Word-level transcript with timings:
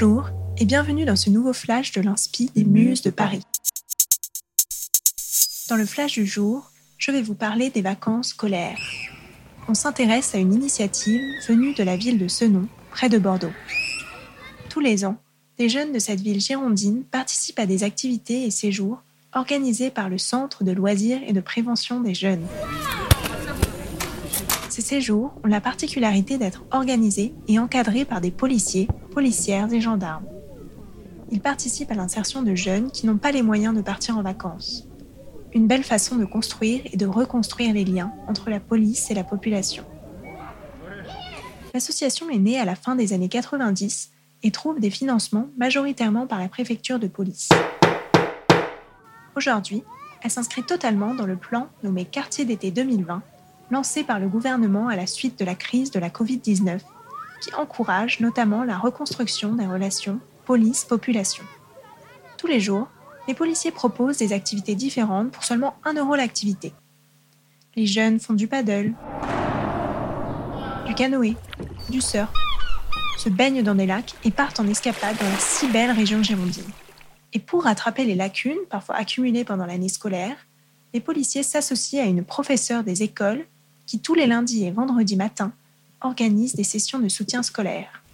Bonjour 0.00 0.30
et 0.56 0.64
bienvenue 0.64 1.04
dans 1.04 1.16
ce 1.16 1.28
nouveau 1.28 1.52
flash 1.52 1.92
de 1.92 2.00
l'Inspi 2.00 2.50
des 2.54 2.64
Muses 2.64 3.02
de 3.02 3.10
Paris. 3.10 3.42
Dans 5.68 5.76
le 5.76 5.84
flash 5.84 6.14
du 6.14 6.24
jour, 6.24 6.70
je 6.96 7.10
vais 7.10 7.20
vous 7.20 7.34
parler 7.34 7.68
des 7.68 7.82
vacances 7.82 8.28
scolaires. 8.28 8.80
On 9.68 9.74
s'intéresse 9.74 10.34
à 10.34 10.38
une 10.38 10.54
initiative 10.54 11.20
venue 11.46 11.74
de 11.74 11.82
la 11.82 11.98
ville 11.98 12.18
de 12.18 12.28
Senon, 12.28 12.66
près 12.90 13.10
de 13.10 13.18
Bordeaux. 13.18 13.52
Tous 14.70 14.80
les 14.80 15.04
ans, 15.04 15.18
des 15.58 15.68
jeunes 15.68 15.92
de 15.92 15.98
cette 15.98 16.20
ville 16.20 16.40
girondine 16.40 17.02
participent 17.02 17.58
à 17.58 17.66
des 17.66 17.84
activités 17.84 18.44
et 18.44 18.50
séjours 18.50 19.02
organisés 19.34 19.90
par 19.90 20.08
le 20.08 20.16
Centre 20.16 20.64
de 20.64 20.72
loisirs 20.72 21.20
et 21.26 21.34
de 21.34 21.42
prévention 21.42 22.00
des 22.00 22.14
jeunes. 22.14 22.46
Ces 24.70 24.82
séjours 24.82 25.32
ont 25.42 25.48
la 25.48 25.60
particularité 25.60 26.38
d'être 26.38 26.64
organisés 26.70 27.34
et 27.48 27.58
encadrés 27.58 28.04
par 28.04 28.20
des 28.20 28.30
policiers, 28.30 28.86
policières 29.10 29.72
et 29.72 29.80
gendarmes. 29.80 30.26
Ils 31.32 31.40
participent 31.40 31.90
à 31.90 31.96
l'insertion 31.96 32.42
de 32.42 32.54
jeunes 32.54 32.92
qui 32.92 33.06
n'ont 33.06 33.18
pas 33.18 33.32
les 33.32 33.42
moyens 33.42 33.74
de 33.74 33.82
partir 33.82 34.16
en 34.16 34.22
vacances. 34.22 34.86
Une 35.52 35.66
belle 35.66 35.82
façon 35.82 36.14
de 36.14 36.24
construire 36.24 36.82
et 36.92 36.96
de 36.96 37.06
reconstruire 37.06 37.74
les 37.74 37.84
liens 37.84 38.12
entre 38.28 38.48
la 38.48 38.60
police 38.60 39.10
et 39.10 39.14
la 39.14 39.24
population. 39.24 39.84
L'association 41.74 42.30
est 42.30 42.38
née 42.38 42.60
à 42.60 42.64
la 42.64 42.76
fin 42.76 42.94
des 42.94 43.12
années 43.12 43.28
90 43.28 44.12
et 44.44 44.52
trouve 44.52 44.78
des 44.78 44.90
financements 44.90 45.48
majoritairement 45.58 46.28
par 46.28 46.38
la 46.38 46.48
préfecture 46.48 47.00
de 47.00 47.08
police. 47.08 47.48
Aujourd'hui, 49.34 49.82
elle 50.22 50.30
s'inscrit 50.30 50.62
totalement 50.62 51.14
dans 51.14 51.26
le 51.26 51.36
plan 51.36 51.68
nommé 51.82 52.04
Quartier 52.04 52.44
d'été 52.44 52.70
2020 52.70 53.20
lancé 53.70 54.04
par 54.04 54.18
le 54.18 54.28
gouvernement 54.28 54.88
à 54.88 54.96
la 54.96 55.06
suite 55.06 55.38
de 55.38 55.44
la 55.44 55.54
crise 55.54 55.90
de 55.90 56.00
la 56.00 56.08
Covid-19, 56.08 56.80
qui 57.40 57.54
encourage 57.54 58.20
notamment 58.20 58.64
la 58.64 58.78
reconstruction 58.78 59.54
des 59.54 59.66
relations 59.66 60.20
police-population. 60.44 61.44
Tous 62.36 62.46
les 62.46 62.60
jours, 62.60 62.88
les 63.28 63.34
policiers 63.34 63.70
proposent 63.70 64.18
des 64.18 64.32
activités 64.32 64.74
différentes 64.74 65.30
pour 65.30 65.44
seulement 65.44 65.76
1 65.84 65.94
euro 65.94 66.16
l'activité. 66.16 66.72
Les 67.76 67.86
jeunes 67.86 68.18
font 68.18 68.34
du 68.34 68.48
paddle, 68.48 68.94
du 70.86 70.94
canoë, 70.94 71.36
du 71.88 72.00
surf, 72.00 72.32
se 73.16 73.28
baignent 73.28 73.62
dans 73.62 73.74
des 73.74 73.86
lacs 73.86 74.14
et 74.24 74.30
partent 74.30 74.58
en 74.58 74.66
escapade 74.66 75.16
dans 75.18 75.28
la 75.28 75.38
si 75.38 75.68
belle 75.68 75.92
région 75.92 76.22
girondine. 76.22 76.64
Et 77.32 77.38
pour 77.38 77.64
rattraper 77.64 78.04
les 78.04 78.14
lacunes, 78.16 78.58
parfois 78.68 78.96
accumulées 78.96 79.44
pendant 79.44 79.66
l'année 79.66 79.88
scolaire, 79.88 80.36
les 80.92 81.00
policiers 81.00 81.44
s'associent 81.44 82.02
à 82.02 82.06
une 82.06 82.24
professeure 82.24 82.82
des 82.82 83.02
écoles 83.04 83.46
qui 83.90 83.98
tous 83.98 84.14
les 84.14 84.28
lundis 84.28 84.64
et 84.64 84.70
vendredis 84.70 85.16
matins 85.16 85.52
organise 86.00 86.54
des 86.54 86.62
sessions 86.62 87.00
de 87.00 87.08
soutien 87.08 87.42
scolaire. 87.42 88.04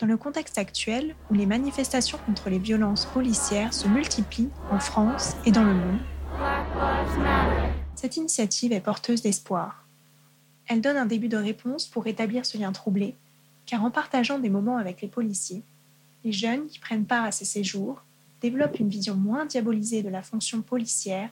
Dans 0.00 0.08
le 0.08 0.16
contexte 0.16 0.58
actuel 0.58 1.14
où 1.30 1.34
les 1.34 1.46
manifestations 1.46 2.18
contre 2.26 2.50
les 2.50 2.58
violences 2.58 3.06
policières 3.06 3.72
se 3.72 3.86
multiplient 3.86 4.50
en 4.72 4.80
France 4.80 5.36
et 5.46 5.52
dans 5.52 5.62
le 5.62 5.72
monde, 5.72 6.00
cette 7.94 8.16
initiative 8.16 8.72
est 8.72 8.80
porteuse 8.80 9.22
d'espoir. 9.22 9.86
Elle 10.66 10.80
donne 10.80 10.96
un 10.96 11.06
début 11.06 11.28
de 11.28 11.36
réponse 11.36 11.86
pour 11.86 12.02
rétablir 12.02 12.44
ce 12.44 12.58
lien 12.58 12.72
troublé, 12.72 13.14
car 13.66 13.84
en 13.84 13.92
partageant 13.92 14.40
des 14.40 14.50
moments 14.50 14.78
avec 14.78 15.00
les 15.00 15.06
policiers, 15.06 15.62
les 16.24 16.32
jeunes 16.32 16.66
qui 16.66 16.80
prennent 16.80 17.06
part 17.06 17.22
à 17.22 17.30
ces 17.30 17.44
séjours 17.44 18.02
développent 18.42 18.80
une 18.80 18.88
vision 18.88 19.14
moins 19.14 19.46
diabolisée 19.46 20.02
de 20.02 20.08
la 20.08 20.24
fonction 20.24 20.60
policière 20.60 21.30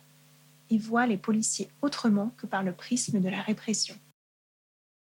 et 0.72 0.78
voient 0.78 1.06
les 1.06 1.18
policiers 1.18 1.68
autrement 1.82 2.32
que 2.38 2.46
par 2.46 2.62
le 2.62 2.72
prisme 2.72 3.20
de 3.20 3.28
la 3.28 3.42
répression. 3.42 3.94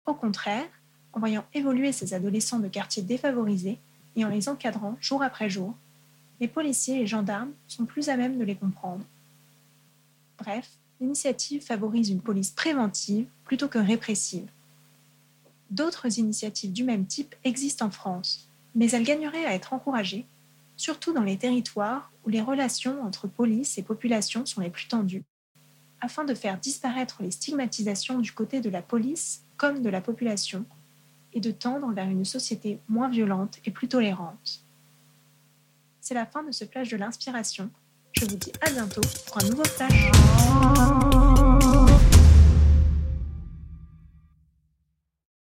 Au 0.06 0.14
contraire, 0.14 0.69
en 1.12 1.19
voyant 1.19 1.45
évoluer 1.55 1.91
ces 1.91 2.14
adolescents 2.14 2.61
de 2.61 2.69
quartiers 2.69 3.03
défavorisés 3.03 3.78
et 4.14 4.25
en 4.25 4.28
les 4.28 4.48
encadrant 4.48 4.97
jour 5.00 5.25
après 5.25 5.50
jour, 5.50 5.75
les 6.39 6.47
policiers 6.47 7.00
et 7.00 7.06
gendarmes 7.06 7.50
sont 7.66 7.84
plus 7.84 8.09
à 8.09 8.16
même 8.16 8.38
de 8.38 8.44
les 8.44 8.55
comprendre. 8.55 9.05
Bref, 10.38 10.71
l'initiative 11.00 11.65
favorise 11.65 12.10
une 12.10 12.21
police 12.21 12.50
préventive 12.50 13.26
plutôt 13.44 13.66
que 13.66 13.81
répressive. 13.81 14.49
D'autres 15.71 16.21
initiatives 16.21 16.72
du 16.72 16.84
même 16.84 17.06
type 17.06 17.34
existent 17.43 17.87
en 17.87 17.91
France, 17.91 18.49
mais 18.76 18.88
elles 18.91 19.03
gagneraient 19.03 19.47
à 19.47 19.55
être 19.55 19.72
encouragées, 19.72 20.26
surtout 20.76 21.12
dans 21.12 21.25
les 21.25 21.38
territoires 21.38 22.12
où 22.25 22.28
les 22.28 22.41
relations 22.41 23.03
entre 23.03 23.26
police 23.26 23.78
et 23.78 23.82
population 23.82 24.47
sont 24.47 24.60
les 24.60 24.71
plus 24.71 24.87
tendues 24.87 25.25
afin 26.01 26.25
de 26.25 26.34
faire 26.34 26.59
disparaître 26.59 27.23
les 27.23 27.31
stigmatisations 27.31 28.19
du 28.19 28.33
côté 28.33 28.61
de 28.61 28.71
la 28.71 28.83
police 28.83 29.43
comme 29.57 29.83
de 29.83 29.89
la 29.89 30.01
population 30.01 30.65
et 31.33 31.41
de 31.41 31.51
tendre 31.51 31.93
vers 31.93 32.09
une 32.09 32.25
société 32.25 32.81
moins 32.89 33.09
violente 33.09 33.59
et 33.65 33.71
plus 33.71 33.89
tolérante. 33.89 34.62
C'est 36.01 36.15
la 36.15 36.27
fin 36.27 36.43
de 36.43 36.53
ce 36.53 36.65
flash 36.65 36.89
de 36.89 36.97
l'inspiration. 36.97 37.71
Je 38.12 38.25
vous 38.25 38.37
dis 38.37 38.53
à 38.61 38.71
bientôt 38.71 39.03
pour 39.27 39.43
un 39.43 39.49
nouveau 39.49 39.65
flash. 39.65 41.06